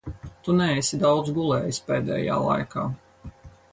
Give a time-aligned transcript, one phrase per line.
[0.45, 2.87] Tu neesi daudz gulējis pēdējā laikā.